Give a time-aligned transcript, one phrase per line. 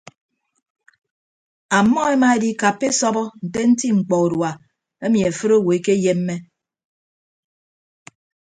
[1.77, 4.51] Ammọ emaedikappa esọbọ nte nti mkpọ urua
[5.05, 6.35] emi afịt owo ekeyemme.